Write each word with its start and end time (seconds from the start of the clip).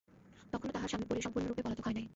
তখনো 0.53 0.71
তাহার 0.71 0.89
স্বামী 0.89 1.05
সম্পূর্ণরূপে 1.21 1.61
পলাতক 1.65 1.85
হয় 1.85 1.95
নাই। 1.95 2.05